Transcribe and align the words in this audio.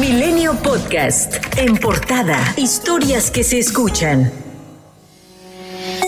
Milenio 0.00 0.54
Podcast. 0.62 1.34
En 1.56 1.76
portada. 1.76 2.38
Historias 2.56 3.32
que 3.32 3.42
se 3.42 3.58
escuchan. 3.58 4.30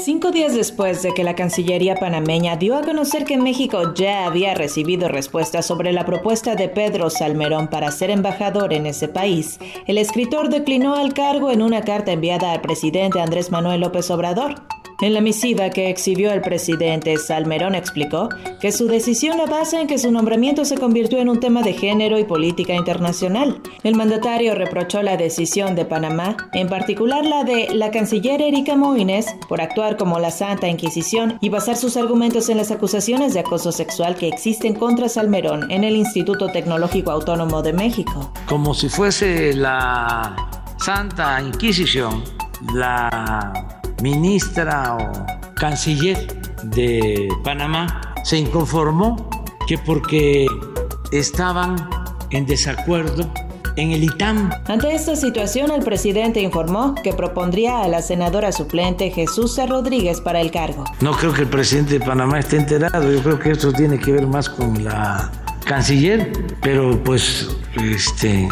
Cinco 0.04 0.30
días 0.30 0.54
después 0.54 1.02
de 1.02 1.12
que 1.12 1.24
la 1.24 1.34
Cancillería 1.34 1.96
panameña 1.96 2.54
dio 2.54 2.76
a 2.76 2.82
conocer 2.82 3.24
que 3.24 3.36
México 3.36 3.92
ya 3.94 4.26
había 4.26 4.54
recibido 4.54 5.08
respuestas 5.08 5.66
sobre 5.66 5.92
la 5.92 6.06
propuesta 6.06 6.54
de 6.54 6.68
Pedro 6.68 7.10
Salmerón 7.10 7.66
para 7.66 7.90
ser 7.90 8.10
embajador 8.10 8.72
en 8.72 8.86
ese 8.86 9.08
país, 9.08 9.58
el 9.88 9.98
escritor 9.98 10.50
declinó 10.50 10.94
al 10.94 11.12
cargo 11.12 11.50
en 11.50 11.60
una 11.60 11.82
carta 11.82 12.12
enviada 12.12 12.52
al 12.52 12.60
presidente 12.60 13.20
Andrés 13.20 13.50
Manuel 13.50 13.80
López 13.80 14.08
Obrador. 14.12 14.54
En 15.02 15.14
la 15.14 15.22
misiva 15.22 15.70
que 15.70 15.88
exhibió 15.88 16.30
el 16.30 16.42
presidente, 16.42 17.16
Salmerón 17.16 17.74
explicó 17.74 18.28
que 18.60 18.70
su 18.70 18.86
decisión 18.86 19.38
la 19.38 19.46
basa 19.46 19.80
en 19.80 19.86
que 19.86 19.96
su 19.96 20.12
nombramiento 20.12 20.66
se 20.66 20.76
convirtió 20.76 21.18
en 21.18 21.30
un 21.30 21.40
tema 21.40 21.62
de 21.62 21.72
género 21.72 22.18
y 22.18 22.24
política 22.24 22.74
internacional. 22.74 23.62
El 23.82 23.94
mandatario 23.94 24.54
reprochó 24.54 25.02
la 25.02 25.16
decisión 25.16 25.74
de 25.74 25.86
Panamá, 25.86 26.36
en 26.52 26.68
particular 26.68 27.24
la 27.24 27.44
de 27.44 27.68
la 27.72 27.90
canciller 27.90 28.42
Erika 28.42 28.76
Moines, 28.76 29.26
por 29.48 29.62
actuar 29.62 29.96
como 29.96 30.18
la 30.18 30.30
Santa 30.30 30.68
Inquisición 30.68 31.38
y 31.40 31.48
basar 31.48 31.78
sus 31.78 31.96
argumentos 31.96 32.50
en 32.50 32.58
las 32.58 32.70
acusaciones 32.70 33.32
de 33.32 33.40
acoso 33.40 33.72
sexual 33.72 34.16
que 34.16 34.28
existen 34.28 34.74
contra 34.74 35.08
Salmerón 35.08 35.70
en 35.70 35.84
el 35.84 35.96
Instituto 35.96 36.48
Tecnológico 36.48 37.10
Autónomo 37.10 37.62
de 37.62 37.72
México. 37.72 38.32
Como 38.46 38.74
si 38.74 38.90
fuese 38.90 39.54
la 39.54 40.36
Santa 40.76 41.40
Inquisición, 41.40 42.22
la 42.74 43.79
ministra 44.02 44.96
o 44.96 45.54
canciller 45.54 46.26
de 46.64 47.28
Panamá 47.44 48.14
se 48.24 48.38
inconformó 48.38 49.28
que 49.66 49.78
porque 49.78 50.46
estaban 51.12 51.76
en 52.30 52.46
desacuerdo 52.46 53.30
en 53.76 53.92
el 53.92 54.04
ITAM. 54.04 54.50
Ante 54.66 54.94
esta 54.94 55.16
situación, 55.16 55.70
el 55.70 55.82
presidente 55.82 56.40
informó 56.40 56.94
que 56.94 57.12
propondría 57.12 57.82
a 57.82 57.88
la 57.88 58.02
senadora 58.02 58.52
suplente 58.52 59.10
Jesús 59.10 59.58
Rodríguez 59.68 60.20
para 60.20 60.40
el 60.40 60.50
cargo. 60.50 60.84
No 61.00 61.12
creo 61.12 61.32
que 61.32 61.42
el 61.42 61.48
presidente 61.48 61.98
de 61.98 62.04
Panamá 62.04 62.40
esté 62.40 62.56
enterado, 62.56 63.10
yo 63.10 63.22
creo 63.22 63.38
que 63.38 63.50
esto 63.52 63.72
tiene 63.72 63.98
que 63.98 64.12
ver 64.12 64.26
más 64.26 64.48
con 64.48 64.84
la 64.84 65.30
canciller, 65.64 66.32
pero 66.62 67.02
pues 67.04 67.48
este 67.76 68.48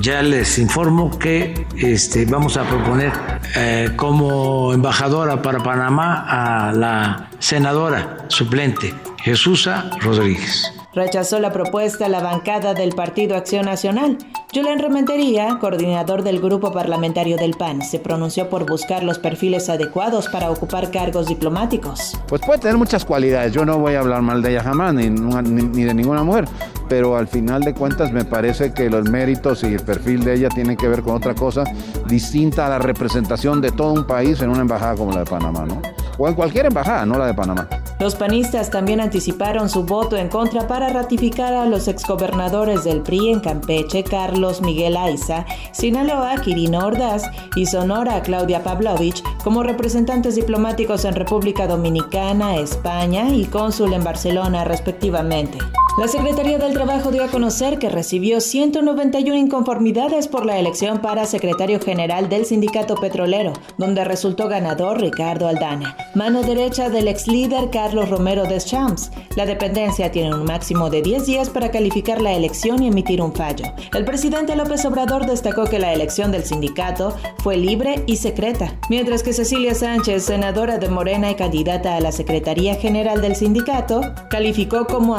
ya 0.00 0.22
les 0.22 0.58
informo 0.58 1.18
que 1.18 1.66
este, 1.76 2.24
vamos 2.24 2.56
a 2.56 2.64
proponer 2.64 3.12
eh, 3.56 3.90
como 3.96 4.72
embajadora 4.72 5.42
para 5.42 5.62
Panamá 5.62 6.24
a 6.28 6.72
la 6.72 7.30
senadora 7.38 8.24
suplente 8.28 8.94
Jesús 9.22 9.68
Rodríguez. 10.00 10.72
Rechazó 10.92 11.38
la 11.38 11.52
propuesta 11.52 12.08
la 12.08 12.20
bancada 12.20 12.74
del 12.74 12.94
Partido 12.96 13.36
Acción 13.36 13.66
Nacional. 13.66 14.18
Julián 14.52 14.80
Rementería, 14.80 15.58
coordinador 15.60 16.24
del 16.24 16.40
grupo 16.40 16.72
parlamentario 16.72 17.36
del 17.36 17.52
PAN, 17.54 17.82
se 17.82 18.00
pronunció 18.00 18.48
por 18.48 18.66
buscar 18.68 19.04
los 19.04 19.20
perfiles 19.20 19.68
adecuados 19.68 20.28
para 20.28 20.50
ocupar 20.50 20.90
cargos 20.90 21.28
diplomáticos. 21.28 22.18
Pues 22.26 22.42
puede 22.44 22.58
tener 22.58 22.76
muchas 22.76 23.04
cualidades. 23.04 23.52
Yo 23.52 23.64
no 23.64 23.78
voy 23.78 23.94
a 23.94 24.00
hablar 24.00 24.22
mal 24.22 24.42
de 24.42 24.50
ella 24.50 24.64
jamás, 24.64 24.92
ni, 24.92 25.08
ni 25.10 25.84
de 25.84 25.94
ninguna 25.94 26.24
mujer, 26.24 26.46
pero 26.90 27.16
al 27.16 27.28
final 27.28 27.62
de 27.62 27.72
cuentas 27.72 28.12
me 28.12 28.24
parece 28.24 28.72
que 28.72 28.90
los 28.90 29.08
méritos 29.08 29.62
y 29.62 29.68
el 29.68 29.80
perfil 29.80 30.24
de 30.24 30.34
ella 30.34 30.48
tienen 30.48 30.76
que 30.76 30.88
ver 30.88 31.02
con 31.02 31.14
otra 31.14 31.36
cosa 31.36 31.62
distinta 32.08 32.66
a 32.66 32.68
la 32.68 32.80
representación 32.80 33.60
de 33.60 33.70
todo 33.70 33.92
un 33.92 34.08
país 34.08 34.42
en 34.42 34.50
una 34.50 34.62
embajada 34.62 34.96
como 34.96 35.12
la 35.12 35.20
de 35.20 35.24
Panamá, 35.24 35.64
¿no? 35.66 35.80
O 36.18 36.26
en 36.26 36.34
cualquier 36.34 36.66
embajada, 36.66 37.06
no 37.06 37.16
la 37.16 37.28
de 37.28 37.34
Panamá. 37.34 37.68
Los 38.00 38.16
panistas 38.16 38.70
también 38.70 39.00
anticiparon 39.00 39.68
su 39.68 39.84
voto 39.84 40.16
en 40.16 40.28
contra 40.28 40.66
para 40.66 40.88
ratificar 40.88 41.54
a 41.54 41.64
los 41.64 41.86
exgobernadores 41.86 42.82
del 42.82 43.02
PRI 43.02 43.28
en 43.28 43.40
Campeche, 43.40 44.02
Carlos 44.02 44.60
Miguel 44.60 44.96
Aiza, 44.96 45.46
Sinaloa, 45.70 46.40
Quirino 46.40 46.86
Ordaz 46.86 47.22
y 47.54 47.66
Sonora, 47.66 48.20
Claudia 48.22 48.64
Pavlovich, 48.64 49.22
como 49.44 49.62
representantes 49.62 50.34
diplomáticos 50.34 51.04
en 51.04 51.14
República 51.14 51.68
Dominicana, 51.68 52.56
España 52.56 53.28
y 53.28 53.44
cónsul 53.44 53.92
en 53.92 54.02
Barcelona, 54.02 54.64
respectivamente. 54.64 55.58
La 55.98 56.08
Secretaría 56.08 56.56
del 56.56 56.72
Trabajo 56.72 57.10
dio 57.10 57.24
a 57.24 57.28
conocer 57.28 57.78
que 57.78 57.90
recibió 57.90 58.40
191 58.40 59.36
inconformidades 59.36 60.28
por 60.28 60.46
la 60.46 60.58
elección 60.58 61.00
para 61.00 61.26
secretario 61.26 61.80
general 61.80 62.28
del 62.28 62.46
sindicato 62.46 62.94
petrolero, 62.94 63.52
donde 63.76 64.04
resultó 64.04 64.48
ganador 64.48 65.00
Ricardo 65.00 65.48
Aldana, 65.48 65.96
mano 66.14 66.42
derecha 66.42 66.88
del 66.88 67.08
ex 67.08 67.26
líder 67.26 67.70
Carlos 67.70 68.08
Romero 68.08 68.44
Deschamps. 68.44 69.10
La 69.36 69.46
dependencia 69.46 70.10
tiene 70.10 70.34
un 70.34 70.44
máximo 70.44 70.90
de 70.90 71.02
10 71.02 71.26
días 71.26 71.50
para 71.50 71.70
calificar 71.70 72.22
la 72.22 72.32
elección 72.32 72.82
y 72.82 72.88
emitir 72.88 73.20
un 73.20 73.34
fallo. 73.34 73.66
El 73.92 74.04
presidente 74.04 74.56
López 74.56 74.84
Obrador 74.86 75.26
destacó 75.26 75.64
que 75.64 75.80
la 75.80 75.92
elección 75.92 76.32
del 76.32 76.44
sindicato 76.44 77.14
fue 77.38 77.56
libre 77.56 78.04
y 78.06 78.16
secreta, 78.16 78.78
mientras 78.88 79.22
que 79.22 79.32
Cecilia 79.32 79.74
Sánchez, 79.74 80.24
senadora 80.24 80.78
de 80.78 80.88
Morena 80.88 81.30
y 81.30 81.34
candidata 81.34 81.96
a 81.96 82.00
la 82.00 82.12
Secretaría 82.12 82.76
General 82.76 83.20
del 83.20 83.36
sindicato, 83.36 84.00
calificó 84.30 84.86
como 84.86 85.16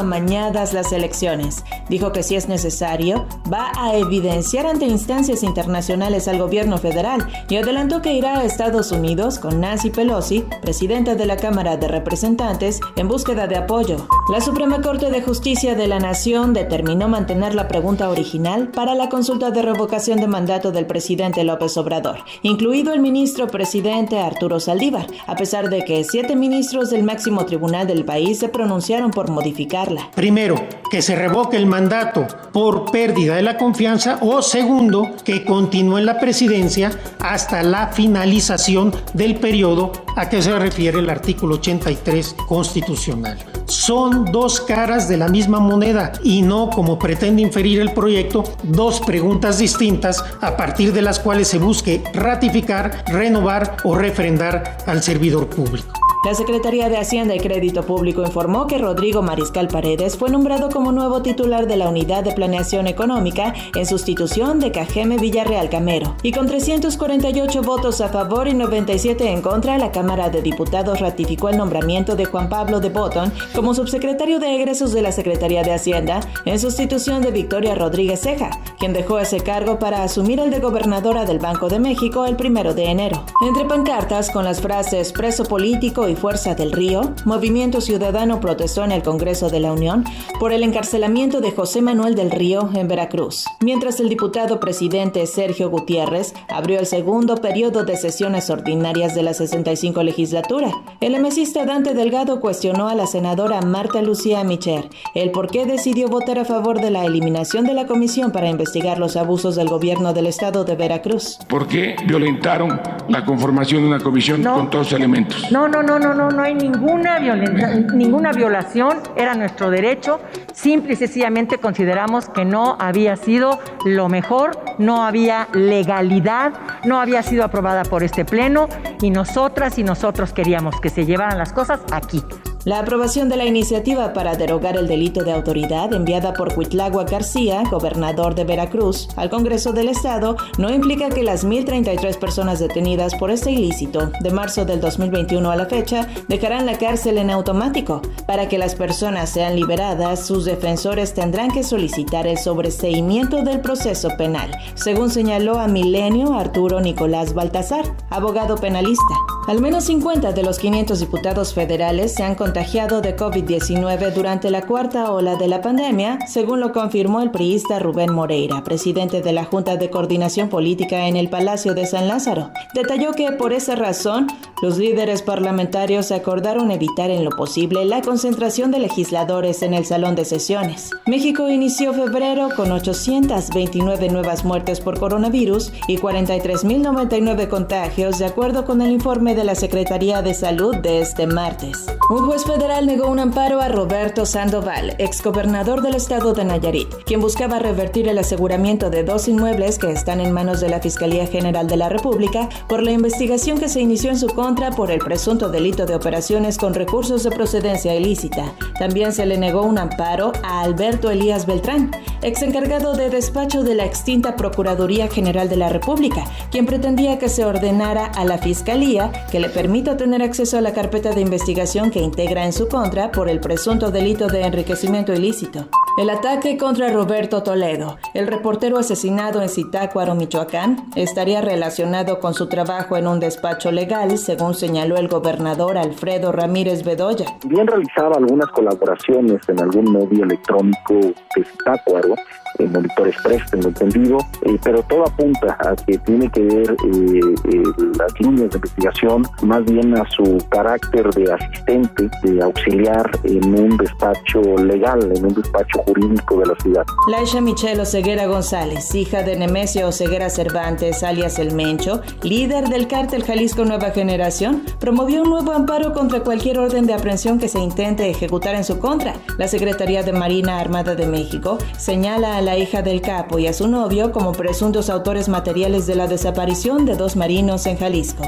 las 0.74 0.92
elecciones. 0.92 1.64
Dijo 1.90 2.12
que 2.12 2.24
si 2.24 2.36
es 2.36 2.48
necesario, 2.48 3.26
va 3.52 3.72
a 3.78 3.96
evidenciar 3.98 4.68
ante 4.68 4.86
instancias 4.86 5.44
internacionales 5.44 6.28
al 6.28 6.38
gobierno 6.38 6.78
federal 6.78 7.28
y 7.50 7.58
adelantó 7.58 8.02
que 8.02 8.14
irá 8.14 8.38
a 8.38 8.46
Estados 8.46 8.92
Unidos 8.92 9.40
con 9.40 9.60
Nancy 9.60 9.90
Pelosi, 9.90 10.46
presidenta 10.62 11.16
de 11.16 11.26
la 11.26 11.38
Cámara 11.38 11.78
de 11.78 11.88
Representantes, 11.88 12.80
en 12.96 13.08
búsqueda 13.08 13.48
de 13.48 13.58
apoyo. 13.58 14.08
La 14.32 14.42
Suprema 14.42 14.82
Corte 14.82 15.10
de 15.10 15.22
Justicia 15.22 15.76
de 15.76 15.88
la 15.88 16.00
Nación 16.00 16.54
determinó 16.54 17.08
mantener 17.08 17.56
la 17.56 17.68
pregunta 17.68 18.10
original 18.10 18.70
para 18.70 18.96
la 18.96 19.10
consulta 19.10 19.52
de 19.52 19.64
revocación 19.64 20.20
de 20.20 20.28
mandato 20.28 20.72
del 20.72 20.86
presidente 20.86 21.44
López 21.44 21.76
Obrador, 21.78 22.20
incluido 22.44 22.94
el 22.94 23.02
ministro 23.02 23.48
presidente 23.48 24.20
Arturo 24.20 24.60
Saldívar, 24.60 25.08
a 25.28 25.36
pesar 25.36 25.70
de 25.70 25.84
que 25.84 26.04
siete 26.04 26.36
ministros 26.36 26.90
del 26.90 27.04
máximo 27.04 27.46
tribunal 27.46 27.88
del 27.88 28.06
país 28.06 28.40
se 28.40 28.50
pronunciaron 28.50 29.12
por 29.12 29.30
modificarla. 29.30 30.10
Primero, 30.16 30.51
que 30.90 31.02
se 31.02 31.16
revoque 31.16 31.56
el 31.58 31.66
mandato 31.66 32.28
por 32.52 32.92
pérdida 32.92 33.36
de 33.36 33.42
la 33.42 33.58
confianza 33.58 34.18
o 34.22 34.42
segundo, 34.42 35.16
que 35.24 35.46
continúe 35.46 36.00
en 36.00 36.06
la 36.06 36.20
presidencia 36.20 36.92
hasta 37.20 37.64
la 37.64 37.88
finalización 37.88 38.94
del 39.14 39.36
periodo 39.36 39.92
a 40.18 40.28
que 40.30 40.42
se 40.42 40.58
refiere 40.58 41.00
el 41.00 41.10
artículo 41.10 41.56
83 41.56 42.36
constitucional. 42.48 43.38
Son 43.66 44.26
dos 44.26 44.60
caras 44.60 45.08
de 45.08 45.18
la 45.18 45.30
misma 45.30 45.60
moneda 45.60 46.12
y 46.24 46.42
no, 46.42 46.70
como 46.70 47.00
pretende 47.00 47.42
inferir 47.42 47.80
el 47.80 47.94
proyecto, 47.94 48.44
dos 48.64 49.00
preguntas 49.00 49.60
distintas 49.60 50.24
a 50.42 50.58
partir 50.58 50.92
de 50.92 51.02
las 51.02 51.20
cuales 51.20 51.48
se 51.48 51.58
busque 51.58 52.04
ratificar, 52.14 53.06
renovar 53.08 53.78
o 53.86 53.96
refrendar 53.96 54.78
al 54.86 55.02
servidor 55.02 55.48
público. 55.48 56.11
La 56.24 56.36
Secretaría 56.36 56.88
de 56.88 56.98
Hacienda 56.98 57.34
y 57.34 57.40
Crédito 57.40 57.82
Público 57.82 58.22
informó 58.22 58.68
que 58.68 58.78
Rodrigo 58.78 59.24
Mariscal 59.24 59.68
Paredes 59.68 60.16
fue 60.16 60.30
nombrado 60.30 60.70
como 60.70 60.92
nuevo 60.92 61.24
titular 61.24 61.66
de 61.66 61.78
la 61.78 61.90
Unidad 61.90 62.24
de 62.24 62.32
Planeación 62.32 62.86
Económica 62.86 63.56
en 63.76 63.88
sustitución 63.88 64.60
de 64.60 64.72
Cajeme 64.72 65.18
Villarreal 65.18 65.72
Camero. 65.72 66.16
Y 66.22 66.32
con 66.32 66.46
348 66.46 67.64
votos 67.64 68.02
a 68.02 68.10
favor 68.10 68.48
y 68.48 68.54
97 68.54 69.32
en 69.32 69.42
contra, 69.42 69.80
la 69.80 69.92
Cámara 69.92 70.30
de 70.30 70.44
Diputados 70.44 71.00
ratificó 71.00 71.50
el 71.50 71.58
nombramiento 71.58 72.16
de 72.16 72.26
Juan 72.26 72.50
Pablo 72.50 72.80
de 72.80 72.90
Botton 72.90 73.34
como 73.56 73.74
subsecretario 73.74 74.38
de 74.38 74.56
egresos 74.56 74.94
de 74.94 75.02
la 75.02 75.12
Secretaría 75.12 75.64
de 75.64 75.74
Hacienda 75.74 76.20
en 76.46 76.60
sustitución 76.60 77.24
de 77.24 77.32
Victoria 77.32 77.74
Rodríguez 77.74 78.22
Ceja, 78.22 78.52
quien 78.78 78.94
dejó 78.94 79.18
ese 79.18 79.40
cargo 79.40 79.80
para 79.80 80.04
asumir 80.04 80.40
el 80.40 80.52
de 80.52 80.60
gobernadora 80.60 81.26
del 81.26 81.40
Banco 81.40 81.68
de 81.68 81.80
México 81.80 82.28
el 82.28 82.36
primero 82.36 82.76
de 82.76 82.92
enero. 82.92 83.26
Entre 83.42 83.66
pancartas 83.66 84.30
con 84.30 84.46
las 84.46 84.62
frases 84.62 85.12
preso 85.14 85.46
político 85.46 86.08
y 86.11 86.11
Fuerza 86.16 86.56
del 86.56 86.72
Río, 86.72 87.14
Movimiento 87.26 87.82
Ciudadano 87.82 88.40
protestó 88.40 88.84
en 88.84 88.92
el 88.92 89.04
Congreso 89.04 89.50
de 89.50 89.60
la 89.60 89.72
Unión 89.72 90.04
por 90.40 90.54
el 90.54 90.64
encarcelamiento 90.64 91.42
de 91.42 91.52
José 91.52 91.82
Manuel 91.82 92.16
del 92.16 92.32
Río 92.32 92.70
en 92.74 92.88
Veracruz, 92.88 93.46
mientras 93.62 94.00
el 94.00 94.10
diputado 94.10 94.60
presidente 94.60 95.26
Sergio 95.28 95.70
Gutiérrez 95.70 96.34
abrió 96.50 96.80
el 96.80 96.86
segundo 96.86 97.36
periodo 97.38 97.84
de 97.84 97.98
sesiones 97.98 98.50
ordinarias 98.50 99.16
de 99.16 99.24
la 99.24 99.34
65 99.34 100.04
legislatura. 100.04 100.72
El 101.00 101.16
emesista 101.16 101.66
Dante 101.66 101.94
Delgado 101.94 102.40
cuestionó 102.40 102.90
a 102.90 102.96
la 102.96 103.08
senadora 103.08 103.62
Marta 103.62 104.02
Lucía 104.02 104.44
Micher 104.44 104.90
el 105.16 105.32
por 105.32 105.50
qué 105.50 105.66
decidió 105.66 106.08
votar 106.08 106.40
a 106.40 106.46
favor 106.46 106.82
de 106.82 106.92
la 106.92 107.06
eliminación 107.06 107.66
de 107.66 107.74
la 107.74 107.86
comisión 107.86 108.32
para 108.32 108.50
investigar 108.50 108.98
los 109.00 109.16
abusos 109.16 109.56
del 109.56 109.70
gobierno 109.70 110.14
del 110.14 110.28
estado 110.28 110.64
de 110.64 110.76
Veracruz. 110.76 111.40
¿Por 111.48 111.68
qué 111.68 111.96
violentaron 112.06 112.80
la 113.10 113.26
conformación 113.26 113.82
de 113.82 113.88
una 113.88 114.00
comisión 114.00 114.44
con 114.44 114.70
todos 114.70 114.92
los 114.92 114.94
elementos? 114.94 115.52
No, 115.52 115.68
no, 115.68 115.84
no, 115.84 116.00
no, 116.02 116.14
no, 116.14 116.30
no 116.30 116.42
hay 116.42 116.56
ninguna, 116.56 117.20
ninguna 117.20 118.32
violación, 118.32 118.98
era 119.16 119.36
nuestro 119.36 119.70
derecho. 119.70 120.20
Simple 120.54 120.94
y 120.94 120.96
sencillamente 120.96 121.58
consideramos 121.60 122.30
que 122.30 122.44
no 122.44 122.76
había 122.80 123.16
sido 123.16 123.60
lo 123.86 124.10
mejor, 124.10 124.52
no 124.78 125.06
había 125.06 125.48
legalidad, 125.54 126.54
no 126.86 127.00
había 127.00 127.24
sido 127.24 127.44
aprobada 127.44 127.84
por 127.84 128.04
este 128.04 128.26
Pleno 128.26 128.68
y 129.02 129.12
nosotras 129.12 129.78
y 129.78 129.84
nosotros 129.84 130.34
queríamos 130.34 130.80
que 130.82 130.90
se 130.90 131.06
llevaran 131.06 131.38
las 131.38 131.54
cosas 131.54 131.80
aquí. 131.92 132.22
La 132.64 132.78
aprobación 132.78 133.28
de 133.28 133.38
la 133.38 133.46
iniciativa 133.46 134.14
para 134.14 134.36
derogar 134.36 134.78
el 134.78 134.88
delito 134.88 135.24
de 135.24 135.32
autoridad 135.32 135.92
enviada 135.94 136.34
por 136.34 136.54
Cuitlagua 136.54 137.06
García, 137.06 137.64
gobernador 137.72 138.36
de 138.36 138.44
Veracruz, 138.44 139.08
al 139.16 139.32
Congreso 139.32 139.74
del 139.74 139.90
Estado 139.90 140.38
no 140.60 140.72
implica 140.72 141.10
que 141.10 141.24
las 141.24 141.44
1.033 141.44 142.20
personas 142.20 142.60
detenidas 142.60 143.16
por 143.16 143.32
este 143.32 143.50
ilícito 143.50 144.12
de 144.20 144.30
marzo 144.30 144.64
del 144.64 144.80
2021 144.80 145.50
a 145.50 145.56
la 145.56 145.66
fecha 145.66 146.08
dejarán 146.28 146.68
la 146.68 146.78
cárcel 146.78 147.18
en 147.18 147.32
automático. 147.32 148.04
Para 148.28 148.48
que 148.48 148.60
las 148.60 148.76
personas 148.76 149.32
sean 149.32 149.56
liberadas, 149.56 150.24
sus 150.24 150.46
defensores 150.46 151.16
tendrán 151.16 151.50
que 151.50 151.64
solicitar 151.64 152.28
el 152.28 152.38
sobreseimiento 152.38 153.42
del 153.42 153.62
proceso 153.62 154.10
penal, 154.20 154.52
según 154.76 155.10
señaló 155.10 155.58
a 155.60 155.68
Milenio 155.68 156.36
Arturo 156.36 156.80
Nicolás 156.80 157.34
Baltasar, 157.34 157.86
abogado 158.12 158.54
penalista. 158.54 159.16
Al 159.48 159.60
menos 159.60 159.86
50 159.86 160.34
de 160.34 160.44
los 160.44 160.60
500 160.60 161.00
diputados 161.00 161.56
federales 161.56 162.14
se 162.14 162.22
han 162.22 162.36
contagiado 162.52 163.00
de 163.00 163.16
COVID-19 163.16 164.12
durante 164.14 164.52
la 164.52 164.64
cuarta 164.64 165.14
ola 165.14 165.38
de 165.38 165.48
la 165.48 165.62
pandemia, 165.62 166.20
según 166.28 166.60
lo 166.60 166.74
confirmó 166.74 167.22
el 167.22 167.32
priista 167.32 167.80
Rubén 167.80 168.12
Moreira, 168.12 168.62
presidente 168.62 169.22
de 169.22 169.32
la 169.32 169.46
Junta 169.46 169.78
de 169.78 169.90
Coordinación 169.90 170.50
Política 170.50 171.08
en 171.08 171.16
el 171.16 171.30
Palacio 171.30 171.74
de 171.76 171.86
San 171.86 172.10
Lázaro. 172.10 172.52
Detalló 172.74 173.14
que 173.14 173.32
por 173.32 173.54
esa 173.54 173.78
razón, 173.78 174.28
los 174.62 174.78
líderes 174.78 175.22
parlamentarios 175.22 176.12
acordaron 176.12 176.72
evitar 176.72 177.10
en 177.10 177.24
lo 177.24 177.32
posible 177.32 177.86
la 177.86 178.02
concentración 178.02 178.70
de 178.70 178.80
legisladores 178.80 179.62
en 179.62 179.74
el 179.74 179.86
salón 179.86 180.16
de 180.16 180.26
sesiones. 180.26 180.92
México 181.08 181.50
inició 181.50 181.94
febrero 181.94 182.50
con 182.54 182.70
829 182.74 184.10
nuevas 184.10 184.44
muertes 184.44 184.82
por 184.82 185.00
coronavirus 185.00 185.72
y 185.88 185.98
43.099 185.98 187.48
contagios, 187.48 188.20
de 188.20 188.26
acuerdo 188.26 188.66
con 188.66 188.82
el 188.82 188.92
informe 188.92 189.36
de 189.36 189.46
la 189.46 189.56
Secretaría 189.56 190.22
de 190.22 190.34
Salud 190.34 190.76
de 190.76 191.00
este 191.00 191.28
martes. 191.28 191.88
Un 192.10 192.26
juez 192.26 192.41
federal 192.46 192.86
negó 192.86 193.08
un 193.08 193.20
amparo 193.20 193.62
a 193.62 193.68
Roberto 193.68 194.26
Sandoval, 194.26 194.96
exgobernador 195.00 195.82
del 195.82 195.96
estado 195.96 196.34
de 196.34 196.46
Nayarit, 196.46 196.88
quien 197.06 197.20
buscaba 197.20 197.60
revertir 197.60 198.08
el 198.08 198.18
aseguramiento 198.18 198.90
de 198.90 199.04
dos 199.04 199.28
inmuebles 199.28 199.78
que 199.78 199.92
están 199.92 200.22
en 200.22 200.32
manos 200.32 200.62
de 200.62 200.70
la 200.70 200.80
Fiscalía 200.80 201.28
General 201.28 201.68
de 201.68 201.78
la 201.78 201.90
República 201.90 202.48
por 202.70 202.84
la 202.84 202.92
investigación 202.92 203.60
que 203.60 203.70
se 203.70 203.82
inició 203.82 204.12
en 204.12 204.18
su 204.18 204.28
contra 204.28 204.72
por 204.72 204.92
el 204.92 205.00
presunto 205.00 205.50
delito 205.50 205.86
de 205.86 205.96
operaciones 205.96 206.58
con 206.58 206.74
recursos 206.74 207.24
de 207.24 207.32
procedencia 207.32 207.96
ilícita. 207.96 208.54
También 208.80 209.14
se 209.14 209.26
le 209.26 209.38
negó 209.38 209.64
un 209.64 209.78
amparo 209.78 210.32
a 210.42 210.62
Alberto 210.62 211.12
Elías 211.12 211.46
Beltrán, 211.46 211.92
ex 212.22 212.42
encargado 212.42 212.94
de 212.94 213.10
despacho 213.10 213.64
de 213.64 213.76
la 213.76 213.86
extinta 213.86 214.36
Procuraduría 214.36 215.08
General 215.10 215.50
de 215.50 215.58
la 215.58 215.70
República, 215.70 216.24
quien 216.50 216.66
pretendía 216.66 217.20
que 217.20 217.30
se 217.30 217.46
ordenara 217.46 218.06
a 218.06 218.26
la 218.26 218.38
Fiscalía 218.38 219.12
que 219.32 219.40
le 219.40 219.50
permita 219.50 219.98
tener 219.98 220.22
acceso 220.22 220.58
a 220.58 220.62
la 220.62 220.74
carpeta 220.74 221.12
de 221.12 221.22
investigación 221.22 221.92
que 221.92 222.00
integra 222.00 222.31
en 222.38 222.54
su 222.54 222.68
contra 222.70 223.12
por 223.12 223.30
el 223.30 223.40
presunto 223.40 223.92
delito 223.92 224.28
de 224.28 224.44
enriquecimiento 224.44 225.14
ilícito. 225.14 225.68
El 225.98 226.10
ataque 226.10 226.58
contra 226.58 226.90
Roberto 226.90 227.44
Toledo, 227.44 227.98
el 228.14 228.28
reportero 228.28 228.78
asesinado 228.78 229.42
en 229.42 229.50
Zitácuaro, 229.50 230.16
Michoacán, 230.16 230.86
estaría 230.96 231.42
relacionado 231.42 232.20
con 232.22 232.34
su 232.34 232.48
trabajo 232.48 232.96
en 232.96 233.08
un 233.08 233.20
despacho 233.20 233.72
legal, 233.72 234.18
según 234.18 234.54
señaló 234.54 234.96
el 234.96 235.10
gobernador 235.10 235.78
Alfredo 235.78 236.32
Ramírez 236.32 236.86
Bedoya. 236.86 237.26
Bien 237.46 237.68
realizaba 237.68 238.16
algunas 238.16 238.50
colaboraciones 238.52 239.42
en 239.50 239.60
algún 239.60 239.92
medio 239.92 240.24
electrónico 240.24 240.94
de 240.94 241.44
Zitácuaro, 241.44 242.16
en 242.60 242.72
Monitor 242.72 243.08
Express, 243.08 243.44
tengo 243.52 243.68
entendido, 243.70 244.18
eh, 244.46 244.58
pero 244.64 244.82
todo 244.84 245.04
apunta 245.04 245.58
a 245.60 245.76
que 245.76 245.98
tiene 246.00 246.30
que 246.30 246.42
ver 246.42 246.72
eh, 246.72 247.20
eh, 247.52 247.64
las 247.98 248.20
líneas 248.20 248.50
de 248.50 248.58
investigación 248.58 249.24
más 249.44 249.64
bien 249.66 249.98
a 249.98 250.10
su 250.12 250.38
carácter 250.50 251.10
de 251.12 251.34
asistente, 251.34 252.10
de 252.24 252.42
auxiliar 252.42 253.10
en 253.24 253.60
un 253.60 253.78
despacho 253.78 254.42
legal, 254.64 255.00
en 255.16 255.26
un 255.26 255.34
despacho 255.34 255.80
jurídico 255.86 256.40
de 256.40 256.46
la 256.46 256.56
ciudad. 256.62 256.84
Laisha 257.10 257.42
Michelle 257.42 257.82
Oseguera 257.82 258.26
González, 258.28 258.94
hija 258.96 259.24
de 259.24 259.38
Nemesio 259.38 259.88
Oseguera 259.88 260.30
Cervantes, 260.30 261.04
alias 261.04 261.40
El 261.40 261.54
Mencho, 261.54 262.02
líder 262.24 262.70
del 262.70 262.88
cártel 262.88 263.24
Jalisco 263.24 263.66
Nueva 263.66 263.92
Generación, 263.92 264.64
promovió 264.80 265.24
un 265.24 265.30
nuevo 265.30 265.52
amparo 265.52 265.94
contra 265.94 266.22
cualquier 266.22 266.60
orden 266.60 266.86
de 266.86 266.94
aprehensión 266.94 267.40
que 267.40 267.48
se 267.48 267.60
intente 267.60 268.10
ejecutar 268.10 268.56
en 268.56 268.64
su 268.64 268.80
contra. 268.80 269.14
La 269.38 269.48
Secretaría 269.48 270.04
de 270.04 270.14
Marina 270.14 270.60
Armada 270.60 270.96
de 270.96 271.08
México 271.08 271.58
señala 271.78 272.41
la 272.42 272.58
hija 272.58 272.82
del 272.82 273.02
capo 273.02 273.40
y 273.40 273.48
a 273.48 273.54
su 273.54 273.68
novio 273.68 274.12
como 274.12 274.32
presuntos 274.32 274.90
autores 274.90 275.30
materiales 275.30 275.88
de 275.88 275.96
la 275.96 276.08
desaparición 276.08 276.86
de 276.86 276.96
dos 276.96 277.16
marinos 277.16 277.66
en 277.66 277.78
Jalisco. 277.78 278.24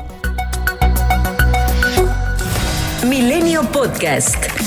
Milenio 3.08 3.64
Podcast. 3.72 4.63